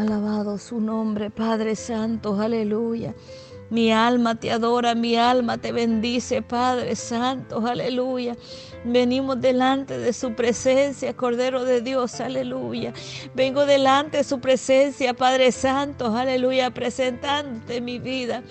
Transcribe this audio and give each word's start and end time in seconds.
Alabado 0.00 0.56
su 0.56 0.80
nombre, 0.80 1.28
Padre 1.28 1.76
Santo, 1.76 2.40
aleluya. 2.40 3.14
Mi 3.68 3.92
alma 3.92 4.34
te 4.34 4.50
adora, 4.50 4.94
mi 4.94 5.16
alma 5.16 5.58
te 5.58 5.72
bendice, 5.72 6.40
Padre 6.40 6.96
Santo, 6.96 7.66
aleluya. 7.66 8.34
Venimos 8.82 9.38
delante 9.42 9.98
de 9.98 10.14
su 10.14 10.34
presencia, 10.34 11.14
Cordero 11.14 11.66
de 11.66 11.82
Dios, 11.82 12.18
aleluya. 12.18 12.94
Vengo 13.34 13.66
delante 13.66 14.16
de 14.16 14.24
su 14.24 14.40
presencia, 14.40 15.12
Padre 15.12 15.52
Santo, 15.52 16.16
aleluya, 16.16 16.70
presentándote 16.70 17.82
mi 17.82 17.98
vida 17.98 18.42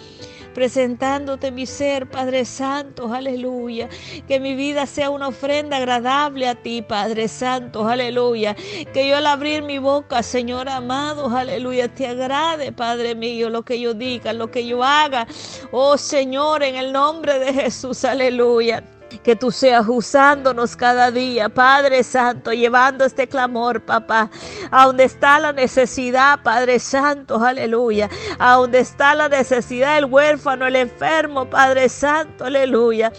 presentándote 0.59 1.51
mi 1.51 1.65
ser, 1.65 2.09
Padre 2.09 2.43
Santo, 2.43 3.13
aleluya. 3.13 3.87
Que 4.27 4.41
mi 4.41 4.55
vida 4.55 4.85
sea 4.87 5.09
una 5.09 5.29
ofrenda 5.29 5.77
agradable 5.77 6.49
a 6.49 6.55
ti, 6.55 6.81
Padre 6.81 7.29
Santo, 7.29 7.87
aleluya. 7.87 8.57
Que 8.93 9.07
yo 9.07 9.15
al 9.15 9.27
abrir 9.27 9.63
mi 9.63 9.77
boca, 9.77 10.21
Señor 10.21 10.67
amado, 10.67 11.29
aleluya, 11.29 11.87
te 11.87 12.07
agrade, 12.07 12.73
Padre 12.73 13.15
mío, 13.15 13.49
lo 13.49 13.63
que 13.63 13.79
yo 13.79 13.93
diga, 13.93 14.33
lo 14.33 14.51
que 14.51 14.67
yo 14.67 14.83
haga. 14.83 15.25
Oh 15.71 15.97
Señor, 15.97 16.61
en 16.61 16.75
el 16.75 16.91
nombre 16.91 17.39
de 17.39 17.53
Jesús, 17.53 18.03
aleluya. 18.03 18.83
Que 19.23 19.35
tú 19.35 19.51
seas 19.51 19.85
usándonos 19.87 20.75
cada 20.75 21.11
día, 21.11 21.49
Padre 21.49 22.03
Santo, 22.03 22.51
llevando 22.53 23.05
este 23.05 23.27
clamor, 23.27 23.81
papá, 23.81 24.29
a 24.71 24.85
donde 24.85 25.03
está 25.03 25.39
la 25.39 25.51
necesidad, 25.51 26.41
Padre 26.41 26.79
Santo, 26.79 27.43
aleluya. 27.43 28.09
A 28.39 28.55
donde 28.55 28.79
está 28.79 29.15
la 29.15 29.29
necesidad 29.29 29.95
del 29.95 30.05
huérfano, 30.05 30.67
el 30.67 30.77
enfermo, 30.77 31.49
Padre 31.49 31.89
Santo, 31.89 32.45
aleluya 32.45 33.11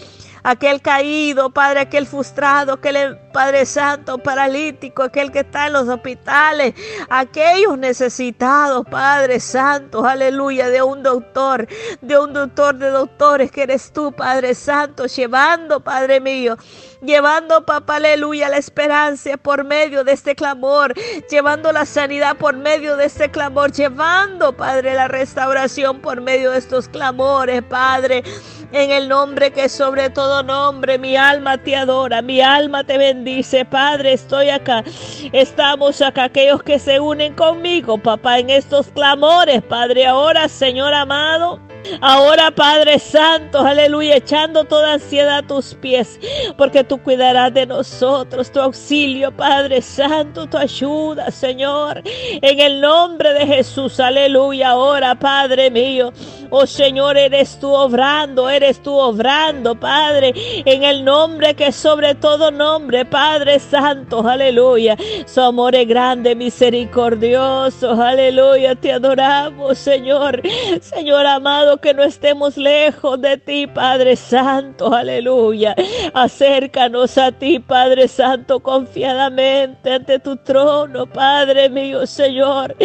aquel 0.43 0.81
caído, 0.81 1.51
Padre, 1.51 1.81
aquel 1.81 2.07
frustrado, 2.07 2.73
aquel 2.73 3.19
Padre 3.31 3.65
Santo 3.65 4.17
paralítico, 4.17 5.03
aquel 5.03 5.31
que 5.31 5.39
está 5.39 5.67
en 5.67 5.73
los 5.73 5.87
hospitales, 5.87 6.73
aquellos 7.09 7.77
necesitados, 7.77 8.85
Padre 8.89 9.39
Santo, 9.39 10.05
aleluya, 10.05 10.69
de 10.69 10.81
un 10.81 11.03
doctor, 11.03 11.67
de 12.01 12.19
un 12.19 12.33
doctor 12.33 12.75
de 12.75 12.89
doctores 12.89 13.51
que 13.51 13.63
eres 13.63 13.91
tú, 13.91 14.11
Padre 14.11 14.53
Santo, 14.55 15.05
llevando, 15.05 15.79
Padre 15.79 16.19
mío, 16.19 16.57
llevando, 17.01 17.65
papá, 17.65 17.95
aleluya, 17.97 18.49
la 18.49 18.57
esperanza 18.57 19.37
por 19.37 19.63
medio 19.63 20.03
de 20.03 20.13
este 20.13 20.35
clamor, 20.35 20.93
llevando 21.29 21.71
la 21.71 21.85
sanidad 21.85 22.37
por 22.37 22.55
medio 22.55 22.97
de 22.97 23.05
este 23.05 23.29
clamor, 23.31 23.71
llevando, 23.71 24.55
Padre, 24.55 24.93
la 24.93 25.07
restauración 25.07 26.01
por 26.01 26.21
medio 26.21 26.51
de 26.51 26.57
estos 26.57 26.87
clamores, 26.87 27.61
Padre 27.63 28.23
en 28.71 28.91
el 28.91 29.09
nombre 29.09 29.51
que 29.51 29.69
sobre 29.69 30.09
todo 30.09 30.43
nombre. 30.43 30.97
Mi 30.97 31.15
alma 31.15 31.57
te 31.57 31.75
adora, 31.75 32.21
mi 32.21 32.41
alma 32.41 32.83
te 32.83 32.97
bendice. 32.97 33.20
Padre, 33.69 34.13
estoy 34.13 34.49
acá. 34.49 34.83
Estamos 35.31 36.01
acá, 36.01 36.25
aquellos 36.25 36.63
que 36.63 36.79
se 36.79 36.99
unen 36.99 37.33
conmigo, 37.33 37.97
papá, 37.97 38.39
en 38.39 38.49
estos 38.49 38.87
clamores, 38.87 39.61
Padre. 39.63 40.05
Ahora, 40.05 40.47
Señor 40.47 40.93
amado. 40.93 41.70
Ahora, 41.99 42.51
Padre 42.51 42.99
Santo, 42.99 43.59
aleluya, 43.59 44.15
echando 44.17 44.63
toda 44.63 44.93
ansiedad 44.93 45.39
a 45.39 45.47
tus 45.47 45.75
pies, 45.75 46.19
porque 46.57 46.83
tú 46.83 47.01
cuidarás 47.01 47.53
de 47.53 47.65
nosotros, 47.65 48.51
tu 48.51 48.59
auxilio, 48.59 49.31
Padre 49.31 49.81
Santo, 49.81 50.47
tu 50.47 50.57
ayuda, 50.57 51.31
Señor, 51.31 52.01
en 52.05 52.59
el 52.59 52.81
nombre 52.81 53.33
de 53.33 53.45
Jesús, 53.45 53.99
aleluya. 53.99 54.69
Ahora, 54.71 55.15
Padre 55.15 55.69
mío, 55.69 56.13
oh 56.49 56.65
Señor, 56.65 57.17
eres 57.17 57.59
tú 57.59 57.71
obrando, 57.71 58.49
eres 58.49 58.81
tú 58.81 58.93
obrando, 58.93 59.75
Padre, 59.75 60.33
en 60.65 60.83
el 60.83 61.03
nombre 61.03 61.55
que 61.55 61.71
sobre 61.71 62.15
todo 62.15 62.51
nombre, 62.51 63.05
Padre 63.05 63.59
Santo, 63.59 64.27
aleluya. 64.27 64.97
Su 65.25 65.41
amor 65.41 65.75
es 65.75 65.87
grande, 65.87 66.35
misericordioso, 66.35 68.01
aleluya, 68.01 68.75
te 68.75 68.93
adoramos, 68.93 69.77
Señor, 69.77 70.41
Señor 70.81 71.25
amado 71.25 71.70
que 71.77 71.93
no 71.93 72.03
estemos 72.03 72.57
lejos 72.57 73.21
de 73.21 73.37
ti, 73.37 73.67
Padre 73.67 74.15
Santo, 74.15 74.93
aleluya. 74.93 75.75
Acércanos 76.13 77.17
a 77.17 77.31
ti, 77.31 77.59
Padre 77.59 78.07
Santo, 78.07 78.59
confiadamente 78.59 79.93
ante 79.93 80.19
tu 80.19 80.35
trono, 80.37 81.05
Padre 81.05 81.69
mío, 81.69 82.05
Señor. 82.05 82.75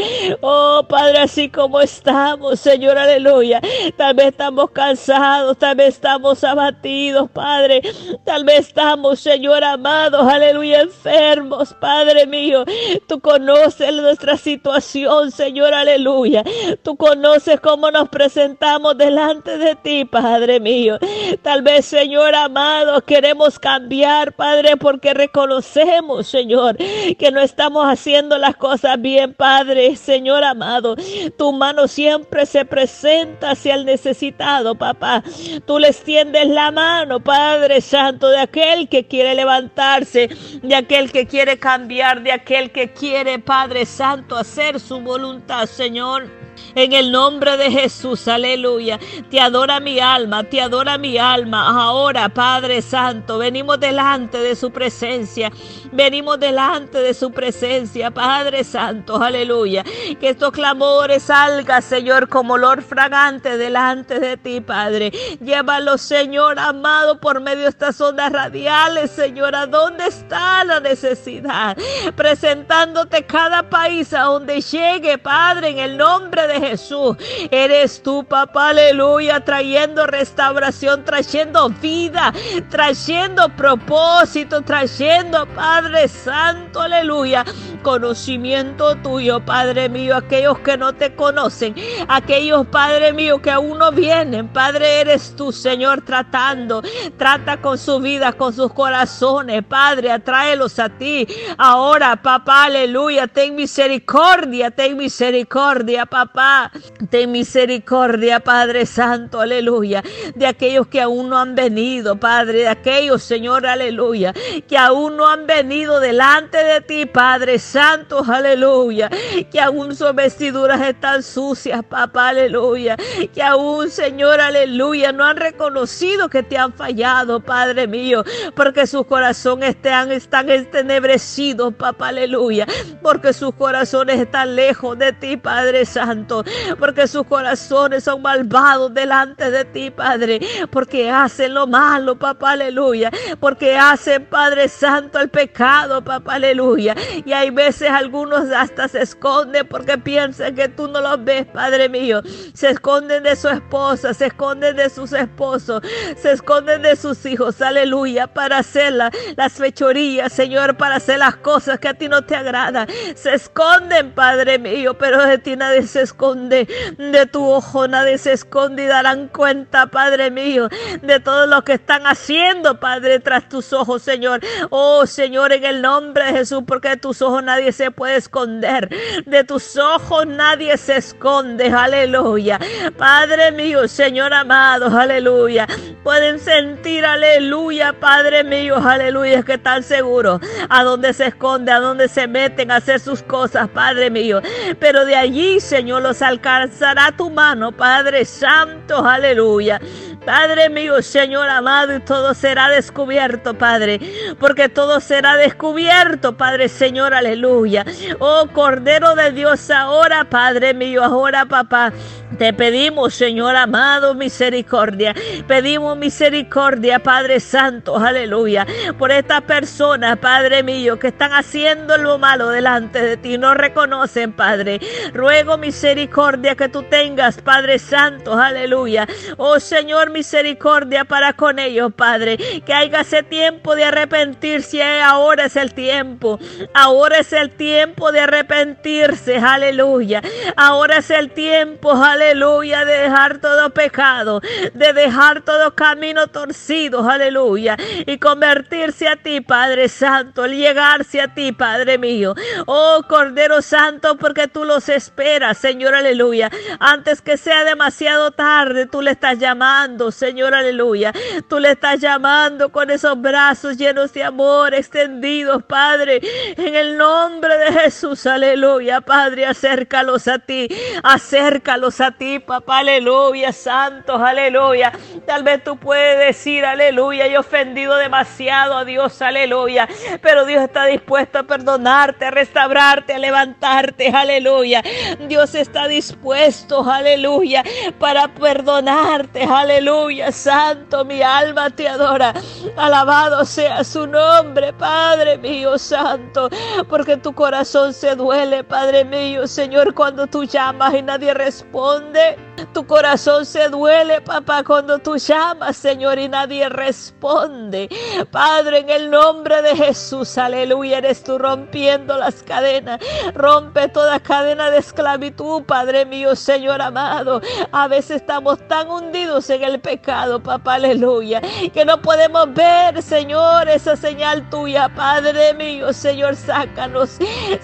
Oh, 0.41 0.85
Padre, 0.89 1.19
así 1.19 1.49
como 1.49 1.81
estamos, 1.81 2.61
Señor, 2.61 2.99
aleluya. 2.99 3.61
Tal 3.97 4.15
vez 4.15 4.29
estamos 4.29 4.71
cansados, 4.71 5.59
tal 5.59 5.77
vez 5.77 5.95
estamos 5.95 6.45
abatidos, 6.45 7.31
Padre. 7.31 7.83
Tal 8.25 8.45
vez 8.45 8.69
estamos, 8.69 9.21
Señor, 9.21 9.65
amados, 9.65 10.27
aleluya, 10.27 10.83
enfermos, 10.83 11.75
Padre 11.75 12.27
mío. 12.27 12.65
Tú 13.09 13.21
conoces 13.21 13.93
nuestra 13.95 14.37
situación, 14.37 15.31
Señor, 15.31 15.75
aleluya. 15.75 16.45
Tú 16.83 16.97
conoces 16.97 17.61
cómo 17.61 17.91
nos 17.91 18.09
presentamos 18.09 18.76
delante 18.97 19.59
de 19.59 19.75
ti, 19.77 20.05
Padre 20.05 20.61
mío. 20.61 20.99
Tal 21.43 21.63
vez, 21.63 21.87
Señor 21.87 22.35
amado, 22.35 23.01
queremos 23.03 23.59
cambiar, 23.59 24.33
Padre, 24.33 24.77
porque 24.77 25.15
reconocemos, 25.15 26.27
Señor, 26.27 26.77
que 26.77 27.31
no 27.33 27.41
estamos 27.41 27.87
haciendo 27.87 28.39
las 28.39 28.57
cosas 28.57 29.01
bien, 29.01 29.35
Padre, 29.35 29.97
Señor 29.97 30.45
amado. 30.45 30.97
Tu 31.37 31.53
mano 31.53 31.89
siempre 31.89 32.47
se 32.47 32.65
presenta 32.65 33.51
hacia 33.51 33.75
el 33.75 33.85
necesitado, 33.85 34.75
papá. 34.75 35.23
Tú 35.67 35.79
le 35.79 35.89
extiendes 35.89 36.47
la 36.49 36.71
mano, 36.71 37.21
Padre 37.21 37.81
Santo, 37.81 38.29
de 38.29 38.39
aquel 38.39 38.89
que 38.89 39.07
quiere 39.07 39.35
levantarse, 39.35 40.29
de 40.63 40.75
aquel 40.75 41.11
que 41.11 41.27
quiere 41.27 41.59
cambiar, 41.59 42.23
de 42.23 42.33
aquel 42.33 42.71
que 42.71 42.93
quiere, 42.93 43.39
Padre 43.39 43.87
Santo, 43.87 44.37
hacer 44.37 44.79
su 44.81 45.01
voluntad, 45.01 45.67
Señor. 45.67 46.46
En 46.75 46.93
el 46.93 47.13
nombre 47.13 47.57
de 47.57 47.71
Jesús, 47.71 48.29
aleluya. 48.29 48.99
Te 49.31 49.41
adora 49.41 49.81
mi 49.81 50.01
alma, 50.01 50.45
te 50.45 50.61
adora 50.61 50.99
mi 50.99 51.19
alma. 51.19 51.69
Ahora, 51.69 52.29
Padre 52.29 52.83
Santo, 52.83 53.39
venimos 53.39 53.81
delante 53.81 54.39
de 54.39 54.57
su 54.57 54.71
presencia. 54.71 55.53
Venimos 55.93 56.39
delante 56.39 56.99
de 56.99 57.15
su 57.15 57.31
presencia, 57.31 58.11
Padre 58.11 58.65
Santo, 58.65 59.23
aleluya. 59.23 59.85
Que 60.21 60.31
estos 60.31 60.53
clamores 60.53 61.25
salgan, 61.25 61.83
Señor, 61.83 62.29
como 62.29 62.55
olor 62.55 62.83
fragante 62.83 63.57
delante 63.57 64.19
de 64.19 64.37
ti, 64.37 64.61
Padre. 64.61 65.11
Llévalo, 65.41 65.99
Señor 65.99 66.59
amado, 66.59 67.21
por 67.21 67.41
medio 67.41 67.63
de 67.63 67.69
estas 67.69 68.01
ondas 68.01 68.33
radiales, 68.33 69.11
Señor. 69.11 69.55
¿A 69.55 69.67
dónde 69.67 70.07
está 70.07 70.65
la 70.65 70.81
necesidad? 70.81 71.77
Presentándote 72.15 73.25
cada 73.25 73.63
país 73.69 74.13
a 74.13 74.23
donde 74.23 74.61
llegue, 74.61 75.19
Padre, 75.19 75.71
en 75.71 75.79
el 75.79 75.97
nombre 75.97 76.47
de 76.47 76.61
Jesús. 76.61 77.17
Eres 77.51 78.03
tú, 78.03 78.25
papá, 78.25 78.71
aleluya, 78.71 79.41
trayendo 79.41 80.07
restauración, 80.07 81.05
trayendo 81.05 81.69
vida, 81.71 82.33
trayendo 82.71 83.49
propósito, 83.51 84.63
trayendo, 84.63 85.47
Padre 85.47 85.86
Santo, 86.09 86.81
aleluya, 86.81 87.45
conocimiento 87.87 88.97
tuyo, 88.97 89.39
Padre 89.45 89.89
mío, 89.89 90.17
aquellos 90.17 90.59
que 90.59 90.77
no 90.77 90.93
te 90.93 91.15
conocen, 91.15 91.73
aquellos, 92.09 92.67
Padre 92.67 93.13
mío, 93.13 93.41
que 93.41 93.53
aún 93.53 93.79
no 93.79 93.93
vienen, 93.93 94.49
Padre, 94.49 95.03
eres 95.03 95.37
tú, 95.37 95.53
Señor, 95.53 96.01
tratando, 96.03 96.83
trata 97.17 97.61
con 97.61 97.79
su 97.79 98.01
vida, 98.01 98.33
con 98.33 98.53
sus 98.53 98.73
corazones, 98.73 99.63
Padre, 99.63 100.11
atráelos 100.11 100.81
a 100.81 100.89
ti. 100.89 101.29
Ahora, 101.59 102.17
papá, 102.17 102.65
aleluya, 102.65 103.29
ten 103.29 103.55
misericordia, 103.55 104.73
ten 104.73 104.97
misericordia, 104.97 106.07
papá 106.07 106.73
Ten 107.11 107.31
misericordia, 107.31 108.41
Padre 108.41 108.87
Santo, 108.87 109.41
aleluya. 109.41 110.03
De 110.35 110.47
aquellos 110.47 110.87
que 110.87 111.01
aún 111.01 111.29
no 111.29 111.39
han 111.39 111.55
venido, 111.55 112.17
Padre. 112.17 112.61
De 112.61 112.69
aquellos, 112.69 113.23
Señor, 113.23 113.67
aleluya. 113.67 114.33
Que 114.67 114.79
aún 114.79 115.17
no 115.17 115.29
han 115.29 115.47
venido 115.47 116.01
delante 116.01 116.57
de 116.57 116.81
ti, 116.81 117.07
Padre 117.07 117.59
Santo, 117.59 117.76
aleluya. 117.79 119.11
Que 119.51 119.61
aún 119.61 119.95
sus 119.95 120.15
vestiduras 120.15 120.81
están 120.81 121.23
sucias, 121.23 121.83
papá, 121.85 122.29
aleluya. 122.29 122.97
Que 123.35 123.43
aún, 123.43 123.91
Señor, 123.91 124.41
aleluya, 124.41 125.13
no 125.13 125.25
han 125.25 125.37
reconocido 125.37 126.29
que 126.29 126.43
te 126.43 126.59
han 126.59 126.73
fallado, 126.73 127.41
Padre 127.41 127.87
mío. 127.87 128.25
Porque 128.55 128.87
sus 128.87 129.07
corazones 129.07 129.71
están, 129.71 130.13
están 130.13 130.51
entenebrecidos, 130.51 131.75
papá, 131.75 132.09
aleluya. 132.09 132.67
Porque 133.03 133.33
sus 133.33 133.55
corazones 133.55 134.21
están 134.21 134.57
lejos 134.57 134.99
de 134.99 135.13
ti, 135.13 135.37
Padre 135.37 135.85
Santo 135.85 136.45
porque 136.79 137.07
sus 137.07 137.27
corazones 137.27 138.05
son 138.05 138.23
malvados 138.23 138.93
delante 138.93 139.51
de 139.51 139.65
ti, 139.65 139.91
Padre, 139.91 140.41
porque 140.71 141.11
hacen 141.11 141.55
lo 141.55 141.67
malo, 141.67 142.17
papá, 142.17 142.53
aleluya, 142.53 143.11
porque 143.41 143.77
hacen, 143.77 144.25
Padre 144.27 144.69
Santo, 144.69 145.19
el 145.19 145.29
pecado, 145.29 146.03
papá, 146.03 146.35
aleluya. 146.35 146.95
Y 147.25 147.33
hay 147.33 147.51
veces 147.57 147.91
algunos 147.91 148.53
hasta 148.53 148.87
se 148.87 149.03
esconden 149.03 149.67
porque 149.67 149.99
piensan 149.99 150.55
que 150.55 150.69
tú 150.69 150.87
no 150.87 151.01
los 151.01 151.25
ves, 151.25 151.47
Padre 151.47 151.89
mío. 151.89 152.23
Se 152.55 152.71
esconden 152.71 153.25
de 153.25 153.35
su 153.35 153.49
esposa, 153.49 154.15
se 154.15 154.27
esconden 154.27 154.77
de 154.77 154.91
sus 154.91 155.13
esposos, 155.13 155.83
se 156.17 156.33
esconden 156.33 156.83
de 156.83 156.95
sus 156.95 157.25
hijos, 157.27 157.61
aleluya, 157.61 158.29
para 158.29 158.59
hacer 158.59 158.93
las 158.93 159.53
fechorías, 159.55 160.33
Señor, 160.33 160.77
para 160.77 160.97
hacer 160.97 161.19
las 161.19 161.37
cosas 161.37 161.81
que 161.81 161.89
a 161.89 161.95
ti 161.95 162.09
no 162.09 162.23
te 162.23 162.37
agradan. 162.37 162.87
Se 163.15 163.35
esconden, 163.35 164.13
Padre 164.13 164.59
mío, 164.59 164.97
pero 164.99 165.25
de 165.25 165.39
ti 165.39 165.57
nadie 165.57 165.83
se 165.87 166.03
esconde, 166.03 166.69
de 166.99 167.27
tu 167.27 167.51
ojo 167.51 167.89
nadie 167.89 168.19
se 168.19 168.33
esconde 168.33 168.85
y 168.85 168.87
darán 168.87 169.29
cuenta, 169.29 169.87
Padre 169.87 170.31
mío, 170.31 170.69
de 171.01 171.21
todo 171.21 171.47
lo 171.47 171.65
que 171.65 171.73
están 171.73 172.07
haciendo, 172.07 172.79
Padre, 172.79 173.19
tras 173.21 173.49
tus 173.49 173.73
ojos, 173.73 174.03
Señor. 174.03 174.41
Oh, 174.69 175.07
Señor, 175.07 175.53
en 175.53 175.65
el 175.65 175.81
nombre 175.81 176.27
de 176.27 176.33
Jesús, 176.33 176.63
porque 176.67 176.97
tus 176.99 177.23
ojos 177.23 177.43
nadie 177.47 177.73
se 177.73 177.91
puede 177.91 178.17
esconder, 178.17 178.91
de 179.25 179.45
tus 179.45 179.77
ojos 179.77 180.27
nadie 180.27 180.77
se 180.77 180.97
esconde, 180.97 181.69
aleluya. 181.69 182.59
Padre 182.99 183.53
mío, 183.53 183.89
Señor 183.89 184.35
amado, 184.35 184.87
aleluya. 184.97 185.67
Pueden 186.03 186.39
sentir, 186.39 187.05
aleluya, 187.07 187.95
Padre 187.95 188.45
mío, 188.45 188.77
aleluya, 188.77 189.43
que 189.43 189.55
están 189.55 189.83
seguros 189.83 190.41
a 190.69 190.83
dónde 190.83 191.13
se 191.13 191.29
esconde, 191.29 191.73
a 191.73 191.81
dónde 191.81 192.09
se 192.09 192.27
meten 192.27 192.71
a 192.71 192.77
hacer 192.77 193.01
sus 193.01 193.23
cosas, 193.23 193.69
Padre 193.69 194.11
mío. 194.11 194.43
Pero 194.79 195.05
de 195.05 195.17
allí, 195.17 195.61
Señor, 195.61 196.03
los 196.03 196.23
alcanzará 196.23 197.13
tu 197.17 197.31
mano, 197.31 197.73
Padre 197.73 198.25
Santo, 198.25 199.07
aleluya. 199.07 199.81
Padre 200.27 200.69
mío, 200.69 201.01
Señor 201.03 201.49
amado, 201.49 201.95
y 201.95 202.01
todo 202.01 202.35
será 202.35 202.69
descubierto, 202.69 203.55
Padre, 203.55 204.01
porque 204.41 204.69
todo 204.69 204.99
será 204.99 205.37
descubierto, 205.37 206.37
Padre 206.37 206.69
Señor, 206.69 207.15
aleluya. 207.15 207.85
Oh 208.19 208.49
Cordero 208.53 209.15
de 209.15 209.31
Dios, 209.31 209.71
ahora, 209.71 210.25
Padre 210.25 210.75
mío, 210.75 211.05
ahora, 211.05 211.47
papá. 211.47 211.93
Te 212.39 212.53
pedimos, 212.53 213.15
Señor 213.15 213.55
amado, 213.55 214.15
misericordia. 214.15 215.15
Pedimos 215.47 215.97
misericordia, 215.97 216.99
Padre 216.99 217.39
Santo, 217.39 217.97
aleluya. 217.97 218.67
Por 218.99 219.13
estas 219.13 219.43
personas, 219.43 220.19
Padre 220.19 220.63
mío, 220.65 220.99
que 220.99 221.09
están 221.09 221.33
haciendo 221.33 221.97
lo 221.97 222.19
malo 222.19 222.49
delante 222.49 223.01
de 223.01 223.17
ti, 223.17 223.39
no 223.39 223.55
reconocen, 223.55 224.33
Padre. 224.33 224.81
Ruego 225.15 225.57
misericordia 225.57 226.57
que 226.57 226.69
tú 226.69 226.83
tengas, 226.83 227.41
Padre 227.41 227.79
Santo, 227.79 228.35
aleluya. 228.35 229.07
Oh 229.37 229.61
Señor, 229.61 230.11
misericordia 230.17 231.05
para 231.05 231.35
con 231.35 231.59
ellos, 231.59 231.93
Padre. 231.95 232.39
Que 232.65 232.73
haya 232.73 233.03
ese 233.03 233.23
tiempo 233.23 233.77
de 233.77 233.85
arrepentirse. 233.85 234.83
Ahora 235.03 235.45
es 235.45 235.57
el 235.57 235.75
tiempo. 235.75 236.39
Ahora 236.73 237.19
es 237.19 237.33
el 237.33 237.51
tiempo 237.51 238.13
de 238.13 238.21
arrepentirse, 238.21 239.37
aleluya. 239.37 240.23
Ahora 240.57 240.99
es 240.99 241.11
el 241.11 241.31
tiempo, 241.31 241.93
aleluya 241.93 242.85
de 242.85 242.99
dejar 242.99 243.39
todo 243.39 243.71
pecado, 243.71 244.41
de 244.73 244.93
dejar 244.93 245.43
todo 245.43 245.75
camino 245.75 246.29
torcido, 246.29 247.09
aleluya, 247.09 247.77
y 248.07 248.19
convertirse 248.19 249.09
a 249.09 249.17
ti, 249.17 249.41
Padre 249.41 249.89
Santo, 249.89 250.47
llegarse 250.47 251.21
a 251.21 251.35
ti, 251.35 251.53
Padre 251.53 251.99
mío. 251.99 252.35
Oh 252.67 253.03
Cordero 253.09 253.61
Santo, 253.63 254.17
porque 254.17 254.49
tú 254.49 254.65
los 254.65 254.89
esperas, 254.89 255.59
Señor, 255.59 255.95
aleluya. 255.95 256.51
Antes 256.81 257.21
que 257.21 257.37
sea 257.37 257.65
demasiado 257.65 258.31
tarde, 258.31 258.87
tú 258.87 259.03
le 259.03 259.11
estás 259.11 259.39
llamando, 259.39 260.06
Señor, 260.15 260.55
aleluya. 260.55 261.13
Tú 261.49 261.59
le 261.59 261.73
estás 261.73 262.01
llamando 262.01 262.71
con 262.71 262.91
esos 262.91 263.21
brazos 263.21 263.77
llenos 263.77 264.13
de 264.13 264.25
amor 264.25 264.75
extendidos, 264.75 265.63
Padre, 265.65 266.21
en 266.57 266.75
el 266.75 266.97
nombre 266.97 267.57
de 267.59 267.73
Jesús, 267.73 268.27
aleluya, 268.27 269.01
Padre, 269.01 269.47
acércalos 269.47 270.29
a 270.29 270.39
ti, 270.39 270.69
acércalos 271.03 272.01
a 272.01 272.11
ti, 272.13 272.39
papá, 272.39 272.79
aleluya, 272.79 273.53
santos, 273.53 274.21
aleluya. 274.21 274.93
Tal 275.27 275.43
vez 275.43 275.63
tú 275.65 275.77
puedes 275.77 276.19
decir, 276.27 276.65
aleluya, 276.65 277.27
he 277.27 277.39
ofendido 277.39 277.97
demasiado 277.97 278.77
a 278.77 278.85
Dios, 278.85 279.21
aleluya. 279.23 279.89
Pero 280.23 280.45
Dios 280.45 280.63
está 280.63 280.87
dispuesto 280.87 281.39
a 281.39 281.43
perdonarte, 281.45 282.27
a 282.27 282.31
restaurarte, 282.31 283.15
a 283.15 283.19
levantarte, 283.19 284.09
aleluya. 284.09 284.83
Dios 285.29 285.55
está 285.55 285.89
dispuesto, 285.89 286.85
aleluya, 286.91 287.63
para 287.99 288.29
perdonarte, 288.29 289.45
aleluya. 289.45 289.86
Santo, 290.33 291.05
mi 291.05 291.23
alma 291.23 291.71
te 291.71 291.89
adora. 291.89 292.35
Alabado 292.77 293.45
sea 293.45 293.85
su 293.85 294.07
nombre, 294.07 294.73
Padre 294.73 295.39
mío, 295.39 295.79
santo. 295.79 296.49
Porque 296.89 297.17
tu 297.17 297.33
corazón 297.33 297.93
se 297.93 298.17
duele, 298.17 298.65
Padre 298.65 299.05
mío, 299.05 299.47
Señor, 299.47 299.95
cuando 299.95 300.27
tú 300.27 300.45
llamas 300.45 300.95
y 300.95 301.03
nadie 301.03 301.35
responde. 301.35 302.37
Tu 302.73 302.87
corazón 302.87 303.45
se 303.45 303.69
duele, 303.69 304.21
papá, 304.21 304.63
cuando 304.63 304.99
tú 304.99 305.17
llamas, 305.17 305.77
Señor, 305.77 306.19
y 306.19 306.29
nadie 306.29 306.69
responde. 306.69 307.89
Padre, 308.31 308.81
en 308.81 308.91
el 308.91 309.11
nombre 309.11 309.63
de 309.63 309.77
Jesús, 309.77 310.37
aleluya, 310.39 310.99
eres 310.99 311.23
tú 311.23 311.39
rompiendo 311.39 312.17
las 312.17 312.43
cadenas. 312.43 313.01
Rompe 313.35 313.89
toda 313.89 314.21
cadena 314.21 314.71
de 314.71 314.79
esclavitud, 314.79 315.65
Padre 315.65 316.07
mío, 316.07 316.37
Señor 316.37 316.81
amado. 316.81 317.41
A 317.73 317.89
veces 317.89 318.17
estamos 318.23 318.59
tan 318.69 318.91
hundidos 318.91 319.49
en 319.51 319.65
el 319.65 319.81
pecado, 319.81 320.43
papá, 320.43 320.75
aleluya, 320.75 321.41
que 321.73 321.85
no 321.85 322.01
podemos 322.01 322.53
ver, 322.55 323.03
Señor, 323.03 323.69
esa 323.69 323.97
señal 323.97 324.49
tuya, 324.51 324.89
Padre 324.95 325.55
mío, 325.55 325.93
Señor, 325.93 326.37
sácanos. 326.37 327.19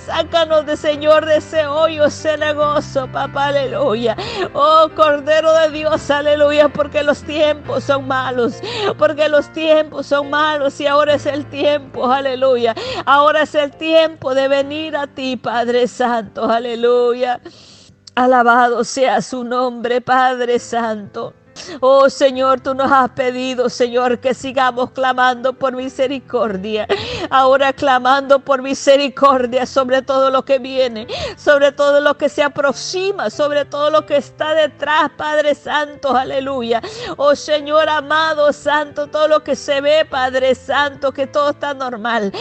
Sácanos 0.07 0.67
de, 0.67 0.77
Señor, 0.77 1.25
de 1.27 1.37
ese 1.37 1.67
hoyo 1.67 2.11
cenagoso, 2.11 3.07
papá, 3.13 3.47
aleluya. 3.47 4.17
Oh 4.55 4.82
Cordero 4.91 5.53
de 5.53 5.71
Dios, 5.71 6.11
aleluya, 6.11 6.69
porque 6.69 7.03
los 7.03 7.23
tiempos 7.23 7.85
son 7.85 8.07
malos, 8.07 8.61
porque 8.99 9.29
los 9.29 9.53
tiempos 9.53 10.07
son 10.07 10.31
malos 10.31 10.81
y 10.81 10.87
ahora 10.87 11.15
es 11.15 11.27
el 11.27 11.47
tiempo, 11.47 12.11
aleluya. 12.11 12.75
Ahora 13.07 13.43
es 13.43 13.55
el 13.55 13.71
tiempo 13.73 14.35
de 14.35 14.49
venir 14.49 14.97
a 14.97 15.07
ti, 15.07 15.37
Padre 15.37 15.87
Santo, 15.89 16.45
aleluya. 16.45 17.41
Alabado 18.15 18.85
sea 18.85 19.23
su 19.23 19.45
nombre, 19.45 20.01
Padre 20.01 20.59
Santo. 20.59 21.35
Oh 21.81 22.09
Señor, 22.09 22.61
tú 22.61 22.75
nos 22.75 22.91
has 22.91 23.11
pedido, 23.11 23.69
Señor, 23.69 24.19
que 24.19 24.35
sigamos 24.35 24.91
clamando 24.91 25.53
por 25.53 25.75
misericordia. 25.75 26.87
Ahora 27.31 27.73
clamando 27.73 28.41
por 28.41 28.63
misericordia 28.63 29.67
sobre 29.67 30.03
todo 30.03 30.31
lo 30.31 30.45
que 30.45 30.59
viene, 30.59 31.07
sobre 31.37 31.73
todo 31.73 32.01
lo 32.01 32.17
que 32.17 32.29
se 32.29 32.43
aproxima, 32.43 33.31
sobre 33.31 33.65
todo 33.65 33.91
lo 33.91 34.07
que 34.07 34.17
está 34.17 34.55
detrás, 34.55 35.11
Padre 35.17 35.55
Santo, 35.55 36.17
aleluya. 36.17 36.81
Oh 37.17 37.35
Señor 37.35 37.89
amado, 37.89 38.53
Santo, 38.53 39.07
todo 39.07 39.29
lo 39.29 39.43
que 39.43 39.57
se 39.57 39.81
ve, 39.81 40.05
Padre 40.05 40.55
Santo, 40.55 41.13
que 41.13 41.27
todo 41.27 41.51
está 41.51 41.75
normal. 41.75 42.33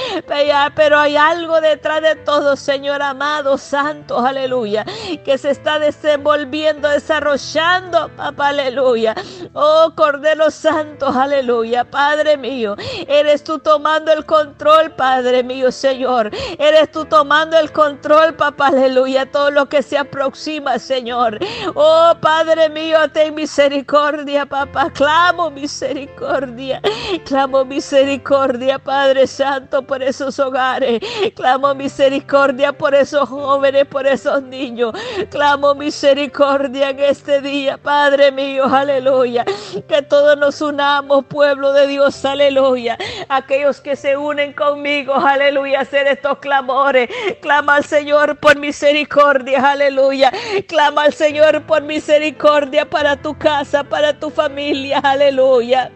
Pero 0.76 1.00
hay 1.00 1.16
algo 1.16 1.62
detrás 1.62 2.02
de 2.02 2.16
todo, 2.16 2.56
Señor 2.56 3.02
amado, 3.02 3.58
Santo, 3.58 4.20
aleluya, 4.20 4.86
que 5.24 5.38
se 5.38 5.52
está 5.52 5.80
desenvolviendo, 5.80 6.88
desarrollando, 6.90 8.10
papá, 8.16 8.50
aleluya 8.50 9.01
Oh 9.54 9.92
Cordero 9.96 10.52
Santo, 10.52 11.08
aleluya. 11.08 11.84
Padre 11.84 12.38
mío, 12.38 12.76
eres 13.08 13.44
tú 13.44 13.60
tomando 13.60 14.12
el 14.12 14.26
control, 14.26 14.92
Padre 14.92 15.44
mío, 15.44 15.72
Señor. 15.72 16.32
Eres 16.58 16.92
tú 16.92 17.06
tomando 17.06 17.58
el 17.58 17.72
control, 17.72 18.34
papá, 18.36 18.68
aleluya. 18.68 19.26
Todo 19.30 19.52
lo 19.52 19.68
que 19.68 19.82
se 19.82 19.98
aproxima, 19.98 20.80
Señor. 20.80 21.40
Oh 21.76 22.14
Padre 22.22 22.70
mío, 22.70 22.98
ten 23.12 23.36
misericordia, 23.36 24.46
papá. 24.46 24.90
Clamo 24.92 25.50
misericordia. 25.50 26.82
Clamo 27.26 27.66
misericordia, 27.66 28.80
Padre 28.80 29.28
Santo, 29.28 29.82
por 29.82 30.02
esos 30.04 30.40
hogares. 30.40 31.02
Clamo 31.36 31.74
misericordia 31.76 32.72
por 32.74 32.94
esos 32.94 33.28
jóvenes, 33.28 33.86
por 33.86 34.06
esos 34.06 34.44
niños. 34.44 34.94
Clamo 35.30 35.76
misericordia 35.76 36.90
en 36.90 37.00
este 37.00 37.42
día, 37.42 37.78
Padre 37.78 38.32
mío, 38.32 38.66
aleluya 38.66 38.91
aleluya. 38.92 39.46
Que 39.88 40.02
todos 40.02 40.38
nos 40.38 40.62
unamos, 40.62 41.26
pueblo 41.26 41.74
de 41.74 41.88
Dios, 41.88 42.24
aleluya. 42.26 42.98
Aquellos 43.30 43.80
que 43.82 43.96
se 43.96 44.18
unen 44.18 44.54
conmigo, 44.54 45.14
aleluya, 45.14 45.82
hacer 45.82 46.08
estos 46.08 46.40
clamores. 46.40 47.10
Clama 47.42 47.76
al 47.76 47.86
Señor 47.86 48.38
por 48.38 48.58
misericordia, 48.58 49.72
aleluya. 49.72 50.32
Clama 50.68 51.04
al 51.04 51.14
Señor 51.14 51.64
por 51.64 51.82
misericordia 51.84 52.90
para 52.90 53.16
tu 53.16 53.38
casa, 53.38 53.84
para 53.84 54.20
tu 54.20 54.30
familia, 54.30 55.00
aleluya. 55.00 55.92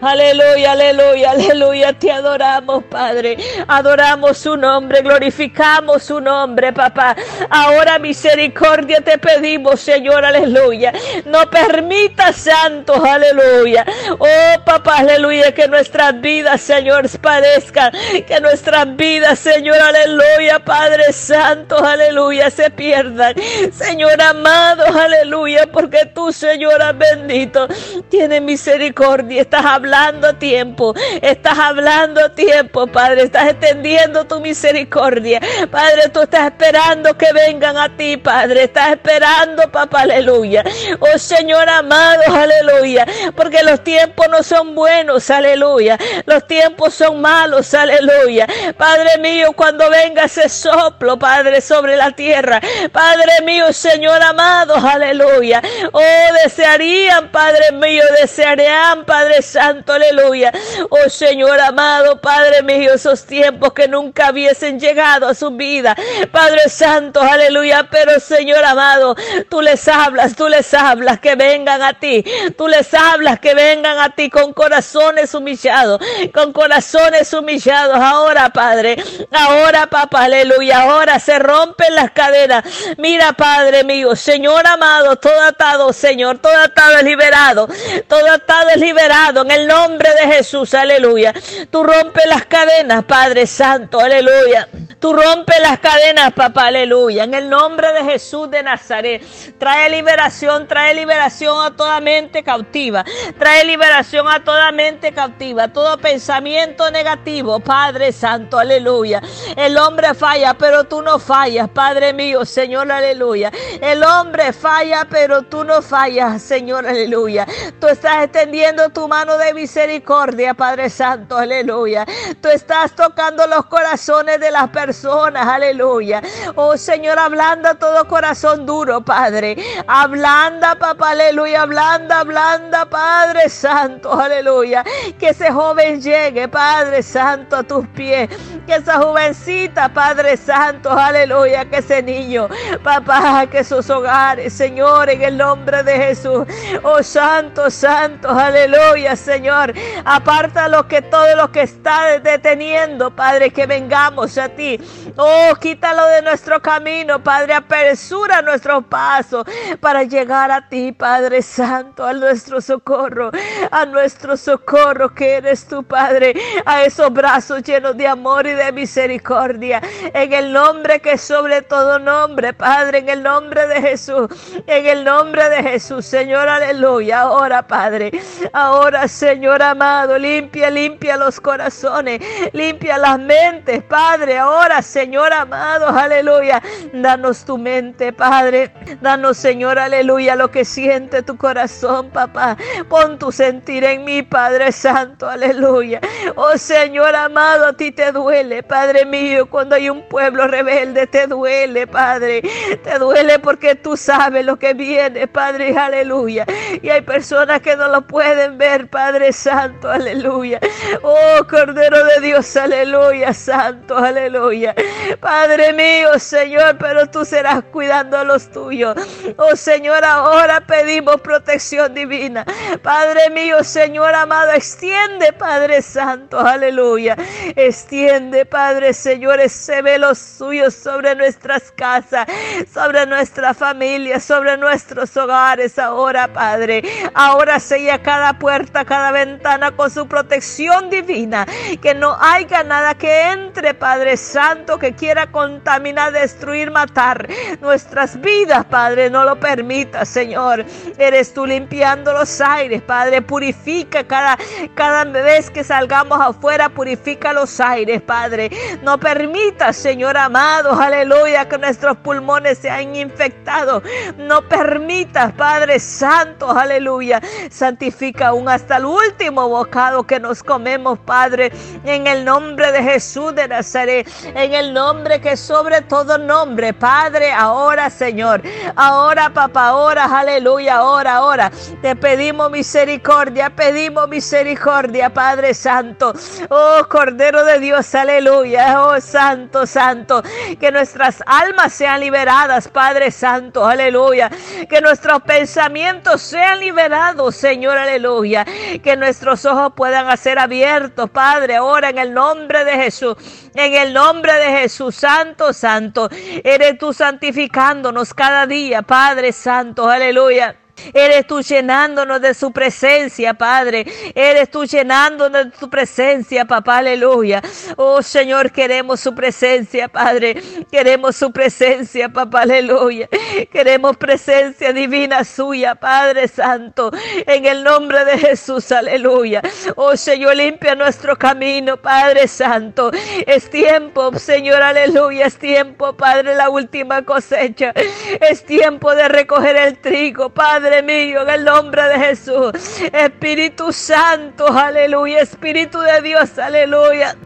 Aleluya, 0.00 0.72
aleluya, 0.72 1.30
aleluya. 1.30 1.92
Te 1.92 2.10
adoramos, 2.12 2.84
Padre. 2.84 3.36
Adoramos 3.66 4.38
su 4.38 4.56
nombre, 4.56 5.02
glorificamos 5.02 6.02
su 6.02 6.20
nombre, 6.20 6.72
papá. 6.72 7.16
Ahora 7.50 7.98
misericordia 7.98 9.00
te 9.00 9.18
pedimos, 9.18 9.80
Señor, 9.80 10.24
aleluya. 10.24 10.92
No 11.24 11.48
permita, 11.50 12.32
santos, 12.32 13.00
aleluya. 13.04 13.84
Oh, 14.18 14.64
papá, 14.64 14.98
aleluya, 14.98 15.52
que 15.52 15.68
nuestras 15.68 16.20
vidas, 16.20 16.60
Señor, 16.60 17.08
parezcan. 17.20 17.92
Que 18.26 18.40
nuestras 18.40 18.96
vidas, 18.96 19.38
Señor, 19.38 19.78
aleluya, 19.78 20.58
Padre 20.64 21.12
Santo, 21.12 21.82
aleluya, 21.84 22.50
se 22.50 22.70
pierdan. 22.70 23.34
Señor 23.72 24.20
amado, 24.20 24.84
aleluya, 24.86 25.66
porque 25.70 26.06
tú, 26.14 26.32
Señor, 26.32 26.80
bendito, 26.94 27.68
tienes 28.08 28.42
misericordia. 28.42 29.42
Estás 29.42 29.65
hablando 29.66 30.34
tiempo. 30.36 30.94
Estás 31.20 31.58
hablando 31.58 32.30
tiempo, 32.32 32.86
Padre. 32.86 33.24
Estás 33.24 33.48
extendiendo 33.48 34.24
tu 34.26 34.40
misericordia. 34.40 35.40
Padre, 35.70 36.08
tú 36.12 36.22
estás 36.22 36.46
esperando 36.46 37.16
que 37.16 37.32
vengan 37.32 37.76
a 37.76 37.94
ti, 37.96 38.16
Padre. 38.16 38.64
Estás 38.64 38.90
esperando, 38.90 39.70
papá, 39.70 40.02
aleluya. 40.02 40.64
Oh 41.00 41.18
Señor 41.18 41.68
amado, 41.68 42.22
aleluya. 42.28 43.06
Porque 43.34 43.62
los 43.62 43.82
tiempos 43.82 44.26
no 44.30 44.42
son 44.42 44.74
buenos, 44.74 45.30
aleluya. 45.30 45.98
Los 46.24 46.46
tiempos 46.46 46.94
son 46.94 47.20
malos, 47.20 47.74
aleluya. 47.74 48.46
Padre 48.76 49.18
mío, 49.18 49.52
cuando 49.54 49.88
venga 49.90 50.24
ese 50.24 50.48
soplo, 50.48 51.18
Padre, 51.18 51.60
sobre 51.60 51.96
la 51.96 52.10
tierra. 52.12 52.60
Padre 52.92 53.32
mío, 53.44 53.72
Señor 53.72 54.22
amado, 54.22 54.76
aleluya. 54.76 55.62
Oh, 55.92 56.32
desearían, 56.44 57.28
Padre 57.30 57.72
mío, 57.72 58.04
desearían, 58.20 59.04
Padre 59.04 59.42
Santo, 59.56 59.94
aleluya. 59.94 60.52
Oh 60.90 61.08
Señor 61.08 61.58
amado, 61.62 62.20
Padre 62.20 62.62
mío, 62.62 62.92
esos 62.92 63.24
tiempos 63.24 63.72
que 63.72 63.88
nunca 63.88 64.30
hubiesen 64.30 64.78
llegado 64.78 65.26
a 65.26 65.34
su 65.34 65.50
vida. 65.50 65.96
Padre 66.30 66.68
Santo, 66.68 67.22
aleluya. 67.22 67.88
Pero 67.90 68.20
Señor 68.20 68.62
amado, 68.62 69.16
tú 69.48 69.62
les 69.62 69.88
hablas, 69.88 70.36
tú 70.36 70.46
les 70.48 70.74
hablas 70.74 71.20
que 71.20 71.36
vengan 71.36 71.80
a 71.80 71.94
ti. 71.98 72.22
Tú 72.58 72.68
les 72.68 72.92
hablas 72.92 73.40
que 73.40 73.54
vengan 73.54 73.98
a 73.98 74.10
ti 74.10 74.28
con 74.28 74.52
corazones 74.52 75.32
humillados, 75.32 76.02
con 76.34 76.52
corazones 76.52 77.32
humillados. 77.32 77.96
Ahora, 77.96 78.50
Padre, 78.50 79.02
ahora, 79.32 79.86
papá, 79.86 80.24
aleluya. 80.24 80.82
Ahora 80.82 81.18
se 81.18 81.38
rompen 81.38 81.94
las 81.94 82.10
cadenas. 82.10 82.62
Mira, 82.98 83.32
Padre 83.32 83.84
mío, 83.84 84.14
Señor 84.16 84.66
amado, 84.66 85.16
todo 85.16 85.40
atado, 85.40 85.94
Señor, 85.94 86.40
todo 86.40 86.58
atado 86.58 87.00
liberado. 87.00 87.66
Todo 88.06 88.30
atado 88.30 88.76
liberado 88.76 89.45
en 89.46 89.52
el 89.52 89.66
nombre 89.68 90.10
de 90.12 90.34
Jesús, 90.34 90.74
aleluya. 90.74 91.32
Tú 91.70 91.84
rompes 91.84 92.26
las 92.26 92.46
cadenas, 92.46 93.04
Padre 93.04 93.46
Santo, 93.46 94.00
aleluya. 94.00 94.68
Tú 94.98 95.12
rompes 95.12 95.60
las 95.60 95.78
cadenas, 95.78 96.32
papá, 96.32 96.66
aleluya. 96.66 97.24
En 97.24 97.34
el 97.34 97.48
nombre 97.48 97.92
de 97.92 98.02
Jesús 98.02 98.50
de 98.50 98.62
Nazaret. 98.62 99.22
Trae 99.58 99.88
liberación, 99.88 100.66
trae 100.66 100.94
liberación 100.94 101.64
a 101.64 101.76
toda 101.76 102.00
mente 102.00 102.42
cautiva. 102.42 103.04
Trae 103.38 103.64
liberación 103.64 104.26
a 104.26 104.42
toda 104.42 104.72
mente 104.72 105.12
cautiva. 105.12 105.68
Todo 105.68 105.98
pensamiento 105.98 106.90
negativo, 106.90 107.60
Padre 107.60 108.10
Santo, 108.10 108.58
aleluya. 108.58 109.22
El 109.54 109.76
hombre 109.78 110.14
falla, 110.14 110.54
pero 110.54 110.84
tú 110.84 111.02
no 111.02 111.20
fallas, 111.20 111.68
Padre 111.68 112.12
mío, 112.12 112.44
Señor, 112.44 112.90
aleluya. 112.90 113.52
El 113.80 114.02
hombre 114.02 114.52
falla, 114.52 115.06
pero 115.08 115.42
tú 115.42 115.62
no 115.62 115.82
fallas, 115.82 116.42
Señor, 116.42 116.86
aleluya. 116.86 117.46
Tú 117.78 117.86
estás 117.86 118.24
extendiendo 118.24 118.88
tu 118.88 119.06
mano 119.06 119.35
de 119.38 119.54
misericordia, 119.54 120.54
Padre 120.54 120.90
Santo, 120.90 121.36
aleluya. 121.36 122.06
Tú 122.40 122.48
estás 122.48 122.92
tocando 122.92 123.46
los 123.46 123.66
corazones 123.66 124.40
de 124.40 124.50
las 124.50 124.68
personas, 124.70 125.46
aleluya. 125.46 126.22
Oh 126.54 126.76
Señor, 126.76 127.18
ablanda 127.18 127.74
todo 127.74 128.06
corazón 128.06 128.66
duro, 128.66 129.00
Padre. 129.00 129.56
Ablanda, 129.86 130.74
papá, 130.76 131.10
aleluya. 131.10 131.62
Ablanda, 131.62 132.20
ablanda, 132.20 132.86
Padre 132.86 133.48
Santo, 133.48 134.12
aleluya. 134.12 134.84
Que 135.18 135.30
ese 135.30 135.50
joven 135.50 136.00
llegue, 136.00 136.48
Padre 136.48 137.02
Santo, 137.02 137.56
a 137.56 137.62
tus 137.62 137.86
pies. 137.88 138.28
Que 138.66 138.76
esa 138.76 138.98
jovencita, 138.98 139.88
Padre 139.88 140.36
Santo, 140.36 140.90
aleluya. 140.90 141.64
Que 141.64 141.78
ese 141.78 142.02
niño, 142.02 142.48
papá, 142.82 143.46
que 143.50 143.60
esos 143.60 143.88
hogares, 143.90 144.52
Señor, 144.52 145.10
en 145.10 145.22
el 145.22 145.36
nombre 145.36 145.82
de 145.82 145.96
Jesús. 145.96 146.46
Oh 146.82 147.02
Santo, 147.02 147.70
Santo, 147.70 148.30
aleluya, 148.30 149.15
Señor. 149.16 149.72
Aparta 150.04 150.68
lo 150.68 150.86
que 150.86 151.02
todo 151.02 151.34
lo 151.36 151.50
que 151.50 151.62
está 151.62 152.18
deteniendo, 152.20 153.10
Padre, 153.10 153.50
que 153.50 153.66
vengamos 153.66 154.38
a 154.38 154.48
ti. 154.48 154.80
Oh, 155.16 155.54
quítalo 155.60 156.06
de 156.06 156.22
nuestro 156.22 156.60
camino, 156.60 157.22
Padre. 157.22 157.54
Apresura 157.54 158.42
nuestro 158.42 158.82
paso 158.82 159.44
para 159.80 160.02
llegar 160.02 160.50
a 160.50 160.68
ti, 160.68 160.92
Padre 160.92 161.42
Santo, 161.42 162.04
a 162.04 162.12
nuestro 162.12 162.60
socorro, 162.60 163.30
a 163.70 163.86
nuestro 163.86 164.36
socorro 164.36 165.14
que 165.14 165.36
eres 165.36 165.66
tu 165.66 165.82
Padre, 165.84 166.34
a 166.64 166.82
esos 166.82 167.12
brazos 167.12 167.62
llenos 167.62 167.96
de 167.96 168.06
amor 168.06 168.46
y 168.46 168.52
de 168.52 168.72
misericordia. 168.72 169.80
En 170.12 170.32
el 170.32 170.52
nombre 170.52 171.00
que 171.00 171.18
sobre 171.18 171.62
todo 171.62 171.98
nombre, 171.98 172.52
Padre, 172.52 172.98
en 172.98 173.08
el 173.08 173.22
nombre 173.22 173.66
de 173.66 173.80
Jesús, 173.80 174.28
en 174.66 174.86
el 174.86 175.04
nombre 175.04 175.48
de 175.48 175.62
Jesús, 175.62 176.06
Señor, 176.06 176.48
aleluya. 176.48 177.20
Ahora, 177.20 177.66
Padre, 177.66 178.10
ahora, 178.52 179.05
Señor 179.08 179.62
amado, 179.62 180.18
limpia, 180.18 180.70
limpia 180.70 181.16
los 181.16 181.40
corazones, 181.40 182.20
limpia 182.52 182.98
las 182.98 183.18
mentes, 183.18 183.82
Padre. 183.84 184.38
Ahora, 184.38 184.82
Señor 184.82 185.32
amado, 185.32 185.88
aleluya. 185.88 186.62
Danos 186.92 187.44
tu 187.44 187.58
mente, 187.58 188.12
Padre. 188.12 188.72
Danos, 189.00 189.36
Señor, 189.36 189.78
aleluya, 189.78 190.36
lo 190.36 190.50
que 190.50 190.64
siente 190.64 191.22
tu 191.22 191.36
corazón, 191.36 192.10
papá. 192.10 192.56
Pon 192.88 193.18
tu 193.18 193.32
sentir 193.32 193.84
en 193.84 194.04
mí, 194.04 194.22
Padre 194.22 194.72
Santo, 194.72 195.28
aleluya. 195.28 196.00
Oh 196.34 196.56
Señor 196.56 197.14
amado, 197.14 197.66
a 197.66 197.72
ti 197.72 197.92
te 197.92 198.12
duele, 198.12 198.62
Padre 198.62 199.04
mío, 199.04 199.46
cuando 199.48 199.74
hay 199.74 199.88
un 199.90 200.02
pueblo 200.08 200.46
rebelde, 200.46 201.06
te 201.06 201.26
duele, 201.26 201.86
Padre. 201.86 202.42
Te 202.82 202.98
duele 202.98 203.38
porque 203.38 203.74
tú 203.74 203.96
sabes 203.96 204.44
lo 204.44 204.56
que 204.58 204.74
viene, 204.74 205.26
Padre, 205.26 205.76
aleluya. 205.76 206.46
Y 206.82 206.88
hay 206.88 207.02
personas 207.02 207.60
que 207.60 207.76
no 207.76 207.88
lo 207.88 208.02
pueden 208.02 208.58
ver, 208.58 208.88
Padre 208.96 209.30
Santo, 209.30 209.90
aleluya. 209.90 210.58
Oh 211.02 211.46
Cordero 211.46 212.02
de 212.02 212.20
Dios, 212.22 212.56
aleluya, 212.56 213.34
Santo, 213.34 213.94
aleluya. 213.94 214.74
Padre 215.20 215.74
mío, 215.74 216.18
Señor, 216.18 216.78
pero 216.78 217.06
tú 217.06 217.22
serás 217.26 217.62
cuidando 217.64 218.16
a 218.16 218.24
los 218.24 218.50
tuyos. 218.50 218.96
Oh 219.36 219.54
Señor, 219.54 220.02
ahora 220.02 220.62
pedimos 220.62 221.20
protección 221.20 221.92
divina. 221.92 222.46
Padre 222.82 223.28
mío, 223.28 223.62
Señor 223.62 224.14
amado, 224.14 224.52
extiende, 224.52 225.30
Padre 225.34 225.82
Santo, 225.82 226.40
aleluya. 226.40 227.18
Extiende, 227.54 228.46
Padre, 228.46 228.94
Señor, 228.94 229.40
ese 229.40 229.82
velo 229.82 230.14
suyo 230.14 230.70
sobre 230.70 231.14
nuestras 231.16 231.70
casas, 231.70 232.26
sobre 232.72 233.04
nuestra 233.04 233.52
familia, 233.52 234.20
sobre 234.20 234.56
nuestros 234.56 235.14
hogares 235.18 235.78
ahora, 235.78 236.32
Padre. 236.32 236.82
Ahora 237.12 237.60
sella 237.60 238.02
cada 238.02 238.38
puerta, 238.38 238.85
cada 238.86 239.10
ventana 239.10 239.72
con 239.72 239.90
su 239.90 240.06
protección 240.06 240.88
divina. 240.88 241.46
Que 241.82 241.94
no 241.94 242.16
haya 242.20 242.62
nada 242.62 242.94
que 242.94 243.30
entre, 243.30 243.74
Padre 243.74 244.16
Santo, 244.16 244.78
que 244.78 244.94
quiera 244.94 245.26
contaminar, 245.26 246.12
destruir, 246.12 246.70
matar 246.70 247.28
nuestras 247.60 248.20
vidas, 248.20 248.64
Padre. 248.66 249.10
No 249.10 249.24
lo 249.24 249.38
permita, 249.38 250.04
Señor. 250.04 250.64
Eres 250.98 251.34
tú 251.34 251.46
limpiando 251.46 252.12
los 252.12 252.40
aires, 252.40 252.82
Padre. 252.82 253.22
Purifica 253.22 254.04
cada, 254.04 254.38
cada 254.74 255.04
vez 255.04 255.50
que 255.50 255.64
salgamos 255.64 256.20
afuera, 256.20 256.68
purifica 256.68 257.32
los 257.32 257.60
aires, 257.60 258.00
Padre. 258.02 258.50
No 258.82 258.98
permita, 258.98 259.72
Señor 259.72 260.16
amado, 260.16 260.72
aleluya, 260.80 261.48
que 261.48 261.58
nuestros 261.58 261.96
pulmones 261.98 262.58
sean 262.58 262.94
infectados. 262.94 263.82
No 264.16 264.42
permitas, 264.48 265.32
Padre 265.32 265.78
Santo, 265.78 266.50
aleluya. 266.50 267.20
Santifica 267.50 268.28
aún 268.28 268.48
hasta 268.48 268.75
el 268.76 268.84
último 268.84 269.48
bocado 269.48 270.04
que 270.04 270.20
nos 270.20 270.42
comemos, 270.42 270.98
Padre, 270.98 271.52
en 271.84 272.06
el 272.06 272.24
nombre 272.24 272.72
de 272.72 272.82
Jesús 272.82 273.34
de 273.34 273.48
Nazaret, 273.48 274.08
en 274.34 274.52
el 274.52 274.72
nombre 274.72 275.20
que 275.20 275.36
sobre 275.36 275.82
todo 275.82 276.18
nombre, 276.18 276.72
Padre, 276.72 277.32
ahora, 277.32 277.90
Señor, 277.90 278.42
ahora, 278.76 279.30
papá, 279.30 279.68
ahora, 279.68 280.04
aleluya, 280.04 280.76
ahora, 280.76 281.16
ahora, 281.16 281.50
te 281.82 281.96
pedimos 281.96 282.50
misericordia, 282.50 283.50
pedimos 283.50 284.08
misericordia, 284.08 285.10
Padre 285.10 285.54
Santo, 285.54 286.12
oh 286.50 286.86
Cordero 286.88 287.44
de 287.44 287.58
Dios, 287.58 287.94
aleluya, 287.94 288.82
oh 288.82 289.00
Santo, 289.00 289.66
Santo, 289.66 290.22
que 290.60 290.70
nuestras 290.70 291.22
almas 291.26 291.72
sean 291.72 292.00
liberadas, 292.00 292.68
Padre 292.68 293.10
Santo, 293.10 293.64
aleluya, 293.64 294.30
que 294.68 294.80
nuestros 294.80 295.22
pensamientos 295.22 296.20
sean 296.20 296.60
liberados, 296.60 297.36
Señor, 297.36 297.78
aleluya, 297.78 298.44
Que 298.82 298.96
nuestros 298.96 299.44
ojos 299.44 299.72
puedan 299.76 300.16
ser 300.16 300.38
abiertos, 300.38 301.10
Padre, 301.10 301.56
ahora 301.56 301.90
en 301.90 301.98
el 301.98 302.12
nombre 302.12 302.64
de 302.64 302.72
Jesús. 302.72 303.16
En 303.54 303.74
el 303.74 303.92
nombre 303.92 304.32
de 304.34 304.58
Jesús, 304.58 304.94
Santo, 304.94 305.52
Santo. 305.52 306.08
Eres 306.44 306.78
tú 306.78 306.92
santificándonos 306.92 308.12
cada 308.14 308.46
día, 308.46 308.82
Padre 308.82 309.32
Santo. 309.32 309.88
Aleluya. 309.88 310.56
Eres 310.92 311.26
tú 311.26 311.40
llenándonos 311.40 312.20
de 312.20 312.34
su 312.34 312.52
presencia, 312.52 313.34
Padre. 313.34 313.86
Eres 314.14 314.50
tú 314.50 314.64
llenándonos 314.64 315.46
de 315.46 315.50
tu 315.50 315.68
presencia, 315.70 316.44
papá. 316.44 316.78
Aleluya. 316.78 317.42
Oh 317.76 318.02
Señor, 318.02 318.52
queremos 318.52 319.00
su 319.00 319.14
presencia, 319.14 319.88
Padre. 319.88 320.42
Queremos 320.70 321.16
su 321.16 321.32
presencia, 321.32 322.08
papá. 322.08 322.42
Aleluya. 322.42 323.08
Queremos 323.50 323.96
presencia 323.96 324.72
divina 324.72 325.24
suya, 325.24 325.74
Padre 325.74 326.28
Santo. 326.28 326.90
En 327.26 327.46
el 327.46 327.64
nombre 327.64 328.04
de 328.04 328.18
Jesús, 328.18 328.70
aleluya. 328.72 329.42
Oh 329.76 329.96
Señor, 329.96 330.36
limpia 330.36 330.74
nuestro 330.74 331.16
camino, 331.16 331.76
Padre 331.76 332.28
Santo. 332.28 332.90
Es 333.26 333.48
tiempo, 333.50 334.16
Señor, 334.18 334.62
aleluya. 334.62 335.26
Es 335.26 335.38
tiempo, 335.38 335.94
Padre, 335.94 336.34
la 336.34 336.50
última 336.50 337.02
cosecha. 337.02 337.72
Es 338.20 338.44
tiempo 338.44 338.94
de 338.94 339.08
recoger 339.08 339.56
el 339.56 339.78
trigo, 339.78 340.30
Padre. 340.30 340.65
Padre 340.66 340.82
mío, 340.82 341.22
en 341.22 341.30
el 341.30 341.44
nombre 341.44 341.80
de 341.80 341.96
Jesús. 341.96 342.50
Espíritu 342.92 343.72
Santo, 343.72 344.48
aleluya. 344.48 345.20
Espíritu 345.20 345.78
de 345.78 346.02
Dios, 346.02 346.36
aleluya. 346.40 347.16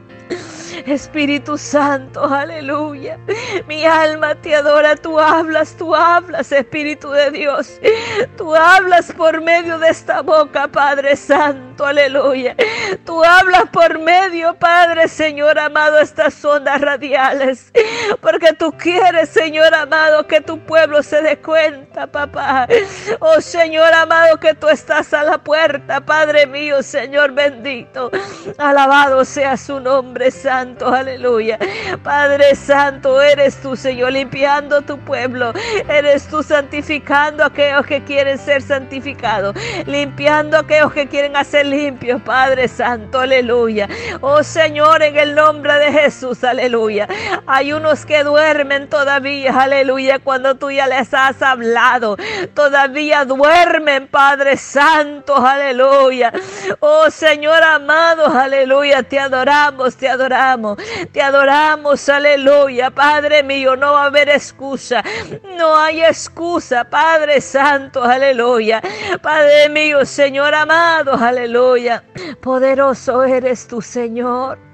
Espíritu 0.85 1.56
Santo, 1.56 2.23
aleluya. 2.23 3.18
Mi 3.66 3.87
alma 3.87 4.35
te 4.35 4.54
adora, 4.54 4.94
tú 4.94 5.18
hablas, 5.18 5.75
tú 5.78 5.94
hablas, 5.94 6.52
Espíritu 6.52 7.11
de 7.12 7.30
Dios. 7.30 7.80
Tú 8.37 8.54
hablas 8.54 9.11
por 9.11 9.40
medio 9.40 9.78
de 9.78 9.88
esta 9.88 10.20
boca, 10.20 10.68
Padre 10.68 11.16
Santo, 11.16 11.69
aleluya. 11.84 12.54
Tú 13.04 13.25
hablas 13.25 13.64
por 13.72 13.99
medio, 13.99 14.54
Padre 14.54 15.08
Señor 15.08 15.58
amado, 15.58 15.99
estas 15.99 16.44
ondas 16.44 16.80
radiales. 16.80 17.72
Porque 18.20 18.52
tú 18.52 18.72
quieres, 18.72 19.28
Señor 19.30 19.75
amado, 19.75 20.26
que 20.26 20.40
tu 20.40 20.58
pueblo 20.60 21.02
se 21.02 21.22
dé 21.22 21.38
cuenta, 21.38 22.06
papá. 22.06 22.66
Oh 23.20 23.40
Señor 23.40 23.92
amado, 23.92 24.38
que 24.38 24.54
tú 24.54 24.68
estás 24.68 25.12
a 25.14 25.25
la 25.25 25.38
puerta, 25.38 26.00
Padre 26.00 26.46
mío, 26.46 26.82
Señor 26.82 27.32
bendito. 27.32 28.10
Alabado 28.58 29.25
sea 29.25 29.56
su 29.56 29.80
nombre 29.80 30.30
santo 30.30 30.88
aleluya. 30.88 31.58
Padre 32.02 32.54
Santo, 32.54 33.20
eres 33.20 33.56
tú, 33.60 33.76
Señor, 33.76 34.12
limpiando 34.12 34.82
tu 34.82 34.99
pueblo. 34.99 35.52
Eres 35.88 36.26
tú 36.28 36.42
santificando 36.42 37.42
a 37.42 37.46
aquellos 37.46 37.87
que 37.87 38.02
quieren 38.04 38.38
ser 38.38 38.62
santificados, 38.62 39.54
limpiando 39.87 40.56
a 40.56 40.60
aquellos 40.60 40.92
que 40.92 41.06
quieren 41.08 41.37
hacer 41.37 41.66
limpios, 41.70 42.20
Padre 42.22 42.68
Santo, 42.68 43.20
aleluya. 43.20 43.88
Oh 44.20 44.42
Señor, 44.42 45.02
en 45.02 45.16
el 45.16 45.34
nombre 45.34 45.74
de 45.74 45.92
Jesús, 45.92 46.44
aleluya. 46.44 47.08
Hay 47.46 47.72
unos 47.72 48.04
que 48.04 48.24
duermen 48.24 48.88
todavía, 48.88 49.58
aleluya, 49.58 50.18
cuando 50.18 50.56
tú 50.56 50.70
ya 50.70 50.86
les 50.86 51.14
has 51.14 51.40
hablado. 51.40 52.16
Todavía 52.54 53.24
duermen, 53.24 54.08
Padre 54.08 54.56
Santo, 54.56 55.36
aleluya. 55.36 56.32
Oh 56.80 57.10
Señor 57.10 57.62
amado, 57.62 58.26
aleluya, 58.26 59.02
te 59.02 59.18
adoramos, 59.18 59.96
te 59.96 60.08
adoramos 60.08 60.40
te 61.12 61.22
adoramos, 61.22 62.08
aleluya. 62.08 62.90
Padre 62.90 63.42
mío, 63.42 63.76
no 63.76 63.92
va 63.92 64.04
a 64.04 64.06
haber 64.06 64.28
excusa, 64.28 65.02
no 65.56 65.76
hay 65.76 66.02
excusa, 66.02 66.84
Padre 66.84 67.40
Santo, 67.40 68.02
aleluya. 68.02 68.82
Padre 69.22 69.68
mío, 69.68 70.04
Señor 70.04 70.54
amado, 70.54 71.14
aleluya. 71.14 71.59
Poderoso 72.40 73.22
eres 73.22 73.66
tu 73.66 73.82
Señor. 73.82 74.69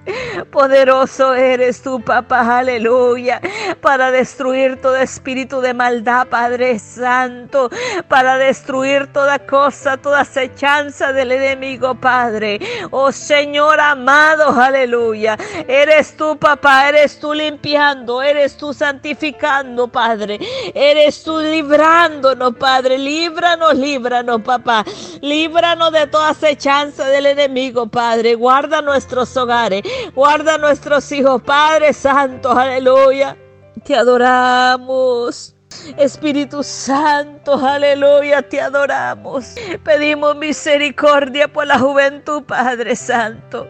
Poderoso 0.50 1.34
eres 1.34 1.82
tú, 1.82 2.00
papá, 2.00 2.58
aleluya, 2.58 3.40
para 3.80 4.10
destruir 4.10 4.80
todo 4.80 4.96
espíritu 4.96 5.60
de 5.60 5.74
maldad, 5.74 6.28
Padre 6.28 6.78
Santo, 6.78 7.70
para 8.08 8.38
destruir 8.38 9.06
toda 9.12 9.38
cosa, 9.38 9.96
toda 9.96 10.20
acechanza 10.20 11.12
del 11.12 11.32
enemigo, 11.32 11.94
Padre. 11.94 12.60
Oh 12.90 13.12
Señor 13.12 13.80
amado, 13.80 14.50
aleluya. 14.60 15.36
Eres 15.66 16.16
tú, 16.16 16.36
papá, 16.38 16.88
eres 16.88 17.18
tú 17.18 17.34
limpiando, 17.34 18.22
eres 18.22 18.56
tú 18.56 18.72
santificando, 18.72 19.88
Padre. 19.88 20.38
Eres 20.74 21.22
tú 21.22 21.38
librándonos, 21.38 22.54
Padre. 22.56 22.98
Líbranos, 22.98 23.74
líbranos, 23.74 24.42
papá. 24.42 24.84
Líbranos 25.20 25.92
de 25.92 26.06
toda 26.06 26.30
acechanza 26.30 27.06
del 27.06 27.26
enemigo, 27.26 27.86
Padre. 27.86 28.34
Guarda 28.34 28.82
nuestros 28.82 29.36
hogares. 29.36 29.82
Guarda 30.14 30.58
nuestros 30.58 31.10
hijos, 31.12 31.42
Padre 31.42 31.92
Santo, 31.92 32.52
aleluya. 32.52 33.36
Te 33.84 33.94
adoramos. 33.94 35.56
Espíritu 35.96 36.62
Santo, 36.62 37.54
aleluya, 37.54 38.42
te 38.42 38.60
adoramos. 38.60 39.54
Pedimos 39.84 40.36
misericordia 40.36 41.48
por 41.48 41.66
la 41.66 41.78
juventud, 41.78 42.42
Padre 42.42 42.96
Santo. 42.96 43.68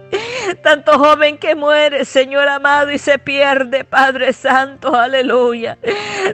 Tanto 0.63 0.99
joven 0.99 1.39
que 1.39 1.55
muere, 1.55 2.05
Señor 2.05 2.49
amado, 2.49 2.91
y 2.91 2.99
se 2.99 3.19
pierde, 3.19 3.85
Padre 3.85 4.33
Santo, 4.33 4.95
aleluya. 4.95 5.79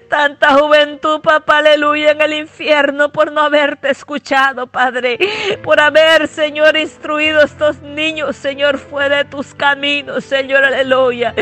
Tanta 0.09 0.55
juventud, 0.55 1.21
papá, 1.21 1.59
aleluya, 1.59 2.13
en 2.13 2.21
el 2.21 2.33
infierno 2.35 3.13
por 3.13 3.33
no 3.33 3.43
haberte 3.43 3.91
escuchado, 3.91 4.67
Padre. 4.67 5.19
Por 5.63 5.81
haber, 5.81 6.29
Señor, 6.29 6.77
instruido 6.77 7.41
a 7.41 7.45
estos 7.45 7.81
niños, 7.81 8.37
Señor, 8.37 8.79
fuera 8.79 9.19
de 9.19 9.25
tus 9.25 9.55
caminos, 9.55 10.25
Señor, 10.25 10.65
aleluya. 10.65 11.35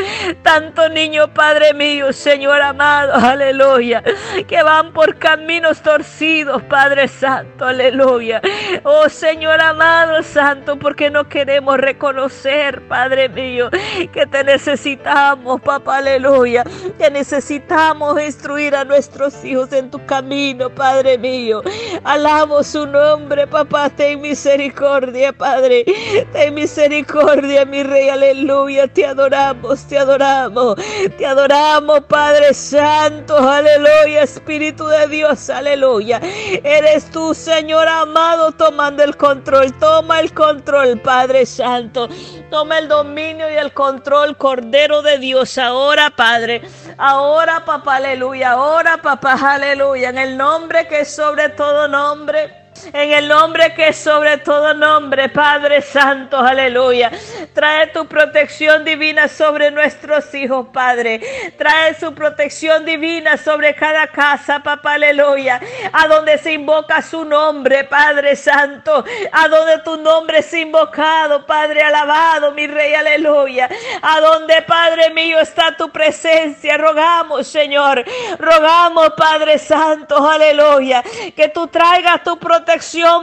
Tanto 0.43 0.89
niño, 0.89 1.33
Padre 1.33 1.75
mío, 1.75 2.13
Señor 2.13 2.61
amado, 2.63 3.15
aleluya 3.15 4.03
que 4.47 4.63
van 4.63 4.93
por 4.93 5.17
caminos 5.17 5.83
torcidos, 5.83 6.63
Padre 6.63 7.09
Santo, 7.09 7.67
aleluya. 7.67 8.41
Oh 8.83 9.09
Señor 9.09 9.61
amado 9.61 10.23
Santo, 10.23 10.79
porque 10.79 11.11
no 11.11 11.29
queremos 11.29 11.79
reconocer, 11.79 12.60
Padre 12.89 13.29
mío, 13.29 13.71
que 14.13 14.27
te 14.27 14.45
necesitamos, 14.45 15.61
papá, 15.63 15.99
aleluya. 15.99 16.65
Que 16.99 17.11
necesitamos 17.11 18.21
instruir 18.21 18.75
a 18.75 18.85
nuestros 18.85 19.45
hijos 19.45 19.73
en 19.73 19.91
tu 19.91 20.05
camino, 20.05 20.69
Padre 20.69 21.17
mío. 21.17 21.63
Alabo 22.05 22.63
su 22.63 22.87
nombre, 22.87 23.47
papá, 23.47 23.89
ten 23.89 24.21
misericordia, 24.21 25.33
Padre. 25.33 25.85
Ten 26.33 26.55
misericordia, 26.55 27.65
mi 27.65 27.83
Rey, 27.83 28.09
aleluya. 28.11 28.87
Te 28.89 29.07
adoramos, 29.07 29.87
te 29.87 29.97
adoramos, 29.99 30.77
te 31.17 31.27
adoramos, 31.27 32.01
Padre 32.03 32.53
Santo, 32.53 33.39
aleluya. 33.39 34.23
Espíritu 34.23 34.87
de 34.87 35.07
Dios, 35.09 35.49
aleluya. 35.49 36.21
Eres 36.63 37.11
tú, 37.11 37.33
Señor 37.35 37.89
amado, 37.89 38.53
tomando 38.53 39.03
el 39.03 39.17
control. 39.17 39.73
Toma 39.79 40.21
el 40.21 40.33
control, 40.35 40.99
Padre 41.01 41.47
Santo. 41.47 42.09
Toma 42.51 42.79
el 42.79 42.89
dominio 42.89 43.49
y 43.49 43.55
el 43.55 43.73
control, 43.73 44.37
Cordero 44.37 45.03
de 45.03 45.19
Dios. 45.19 45.57
Ahora, 45.57 46.11
Padre. 46.11 46.63
Ahora, 46.99 47.65
papá, 47.65 47.97
aleluya. 47.97 48.53
Ahora, 48.53 49.01
papá, 49.01 49.39
aleluya. 49.55 50.09
En 50.11 50.19
el 50.19 50.37
nombre 50.37 50.89
que 50.89 51.01
es 51.01 51.15
sobre 51.15 51.51
todo 51.51 51.87
nombre. 51.87 52.60
En 52.93 53.13
el 53.13 53.29
nombre 53.29 53.75
que 53.75 53.89
es 53.89 53.97
sobre 53.97 54.39
todo 54.39 54.73
nombre, 54.75 55.29
Padre 55.29 55.83
Santo, 55.83 56.39
aleluya. 56.39 57.11
Trae 57.53 57.89
tu 57.89 58.07
protección 58.07 58.85
divina 58.85 59.29
sobre 59.29 59.71
nuestros 59.71 60.33
hijos, 60.35 60.69
Padre. 60.73 61.53
Trae 61.59 61.95
su 61.95 62.15
protección 62.15 62.85
divina 62.85 63.37
sobre 63.37 63.75
cada 63.75 64.07
casa, 64.07 64.61
papá, 64.61 64.95
aleluya. 64.95 65.61
A 65.93 66.07
donde 66.09 66.39
se 66.39 66.53
invoca 66.53 67.03
su 67.03 67.25
nombre, 67.25 67.85
Padre 67.85 68.35
Santo. 68.35 69.05
A 69.33 69.49
donde 69.49 69.79
tu 69.79 69.97
nombre 69.99 70.39
es 70.39 70.53
invocado, 70.55 71.45
Padre 71.45 71.83
alabado, 71.83 72.53
mi 72.53 72.67
Rey, 72.67 72.95
aleluya. 72.95 73.69
A 74.01 74.21
donde, 74.21 74.63
Padre 74.63 75.11
mío, 75.11 75.39
está 75.39 75.77
tu 75.77 75.91
presencia. 75.91 76.79
Rogamos, 76.79 77.47
Señor. 77.47 78.05
Rogamos, 78.39 79.11
Padre 79.17 79.59
Santo, 79.59 80.17
aleluya. 80.27 81.03
Que 81.37 81.49
tú 81.49 81.67
traigas 81.67 82.23
tu 82.23 82.39
protección 82.39 82.60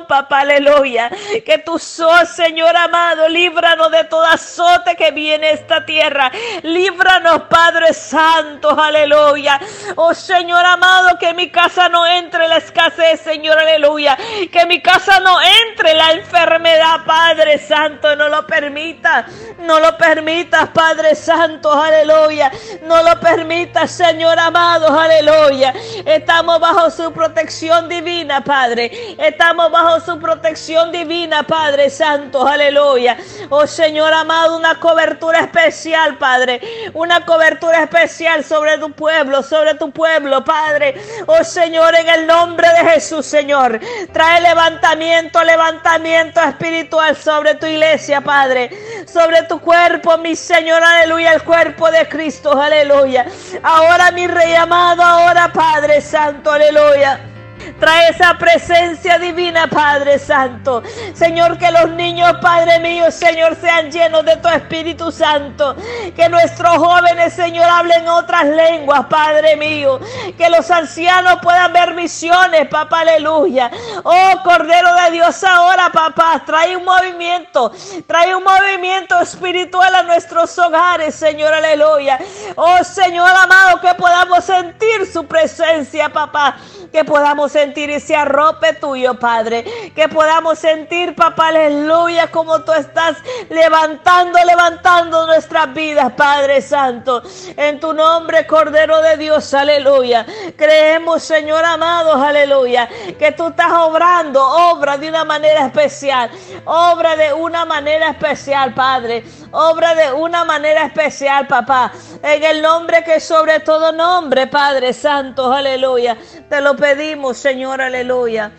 papá, 0.07 0.39
aleluya. 0.39 1.09
Que 1.45 1.57
tú 1.59 1.79
sos, 1.79 2.29
Señor 2.29 2.75
amado, 2.75 3.27
líbranos 3.27 3.91
de 3.91 4.03
todo 4.05 4.25
azote 4.25 4.95
que 4.95 5.11
viene 5.11 5.51
esta 5.51 5.85
tierra. 5.85 6.31
Líbranos, 6.63 7.43
Padre 7.43 7.93
Santo, 7.93 8.69
aleluya. 8.79 9.59
Oh 9.95 10.13
Señor 10.13 10.65
amado, 10.65 11.17
que 11.19 11.33
mi 11.33 11.49
casa 11.49 11.89
no 11.89 12.05
entre 12.05 12.47
la 12.47 12.57
escasez, 12.57 13.21
Señor, 13.21 13.57
aleluya. 13.57 14.17
Que 14.51 14.65
mi 14.65 14.81
casa 14.81 15.19
no 15.19 15.37
entre 15.41 15.93
la 15.93 16.11
enfermedad, 16.11 17.05
Padre 17.05 17.57
Santo, 17.59 18.15
no 18.15 18.29
lo 18.29 18.45
permita. 18.45 19.25
No 19.59 19.79
lo 19.79 19.97
permitas, 19.97 20.69
Padre 20.69 21.15
Santo, 21.15 21.71
aleluya. 21.73 22.51
No 22.83 23.01
lo 23.03 23.19
permitas, 23.19 23.91
Señor 23.91 24.39
amado, 24.39 24.87
aleluya. 24.97 25.73
Estamos 26.05 26.59
bajo 26.59 26.89
su 26.89 27.11
protección 27.11 27.89
divina, 27.89 28.43
Padre 28.43 28.91
Estamos 29.27 29.69
bajo 29.71 29.99
su 29.99 30.17
protección 30.19 30.89
divina, 30.89 31.43
Padre 31.43 31.89
Santo, 31.89 32.47
aleluya. 32.47 33.17
Oh 33.49 33.67
Señor 33.67 34.13
amado, 34.13 34.55
una 34.55 34.79
cobertura 34.79 35.41
especial, 35.41 36.17
Padre. 36.17 36.61
Una 36.93 37.25
cobertura 37.25 37.83
especial 37.83 38.45
sobre 38.45 38.77
tu 38.77 38.89
pueblo, 38.93 39.43
sobre 39.43 39.75
tu 39.75 39.91
pueblo, 39.91 40.45
Padre. 40.45 40.95
Oh 41.25 41.43
Señor, 41.43 41.93
en 41.95 42.07
el 42.07 42.25
nombre 42.25 42.69
de 42.69 42.91
Jesús, 42.91 43.25
Señor. 43.25 43.81
Trae 44.13 44.39
levantamiento, 44.39 45.43
levantamiento 45.43 46.41
espiritual 46.41 47.17
sobre 47.17 47.55
tu 47.55 47.65
iglesia, 47.65 48.21
Padre. 48.21 48.69
Sobre 49.11 49.43
tu 49.43 49.59
cuerpo, 49.59 50.17
mi 50.17 50.37
Señor, 50.37 50.81
aleluya. 50.81 51.33
El 51.33 51.43
cuerpo 51.43 51.91
de 51.91 52.07
Cristo, 52.07 52.57
aleluya. 52.57 53.25
Ahora, 53.61 54.09
mi 54.11 54.25
Rey 54.25 54.55
amado, 54.55 55.03
ahora, 55.03 55.51
Padre 55.51 55.99
Santo, 55.99 56.49
aleluya. 56.49 57.36
Trae 57.79 58.09
esa 58.09 58.33
presencia 58.39 59.19
divina, 59.19 59.67
Padre 59.67 60.17
Santo. 60.17 60.81
Señor, 61.13 61.59
que 61.59 61.71
los 61.71 61.91
niños, 61.91 62.33
Padre 62.41 62.79
mío, 62.79 63.11
Señor, 63.11 63.55
sean 63.55 63.91
llenos 63.91 64.25
de 64.25 64.35
tu 64.37 64.47
Espíritu 64.47 65.11
Santo. 65.11 65.75
Que 66.15 66.27
nuestros 66.27 66.77
jóvenes, 66.77 67.33
Señor, 67.33 67.69
hablen 67.69 68.07
otras 68.07 68.45
lenguas, 68.45 69.05
Padre 69.05 69.55
mío. 69.57 69.99
Que 70.37 70.49
los 70.49 70.71
ancianos 70.71 71.37
puedan 71.43 71.71
ver 71.71 71.93
visiones, 71.93 72.67
papá, 72.67 73.01
aleluya. 73.01 73.69
Oh, 74.03 74.31
Cordero 74.43 74.95
de 74.95 75.11
Dios, 75.11 75.43
ahora, 75.43 75.91
papá, 75.91 76.41
trae 76.45 76.75
un 76.75 76.83
movimiento. 76.83 77.71
Trae 78.07 78.35
un 78.35 78.43
movimiento 78.43 79.19
espiritual 79.19 79.93
a 79.93 80.03
nuestros 80.03 80.57
hogares, 80.57 81.13
Señor, 81.13 81.53
aleluya. 81.53 82.17
Oh, 82.55 82.83
Señor 82.83 83.29
amado, 83.29 83.79
que 83.81 83.93
podamos 83.93 84.43
sentir 84.43 85.05
su 85.11 85.25
presencia, 85.27 86.09
papá. 86.09 86.57
Que 86.91 87.03
podamos 87.03 87.51
sentir 87.51 87.66
ese 87.75 88.15
arrope 88.15 88.73
tuyo, 88.73 89.19
Padre. 89.19 89.63
Que 89.95 90.07
podamos 90.09 90.59
sentir, 90.59 91.15
papá, 91.15 91.49
aleluya, 91.49 92.27
como 92.31 92.61
tú 92.63 92.71
estás 92.71 93.17
levantando, 93.49 94.39
levantando 94.43 95.25
nuestras 95.27 95.73
vidas, 95.73 96.13
Padre 96.13 96.61
Santo. 96.61 97.21
En 97.55 97.79
tu 97.79 97.93
nombre, 97.93 98.47
Cordero 98.47 99.01
de 99.01 99.17
Dios, 99.17 99.53
aleluya. 99.53 100.25
Creemos, 100.55 101.23
Señor 101.23 101.63
amado, 101.65 102.13
aleluya, 102.13 102.89
que 103.17 103.31
tú 103.31 103.47
estás 103.47 103.71
obrando, 103.71 104.43
obra 104.43 104.97
de 104.97 105.09
una 105.09 105.23
manera 105.23 105.65
especial. 105.67 106.29
Obra 106.65 107.15
de 107.15 107.33
una 107.33 107.65
manera 107.65 108.09
especial, 108.09 108.73
Padre. 108.73 109.23
Obra 109.51 109.95
de 109.95 110.13
una 110.13 110.43
manera 110.43 110.85
especial, 110.85 111.47
papá. 111.47 111.91
En 112.21 112.43
el 112.43 112.61
nombre 112.61 113.03
que 113.03 113.19
sobre 113.19 113.59
todo 113.61 113.91
nombre, 113.91 114.47
Padre 114.47 114.93
Santo, 114.93 115.51
aleluya. 115.51 116.17
Te 116.49 116.61
lo 116.61 116.75
pedimos, 116.75 117.37
Señor, 117.57 117.81
aleluya. 117.81 118.51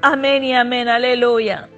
Amén 0.00 0.44
y 0.44 0.54
amén, 0.54 0.86
aleluya. 0.86 1.68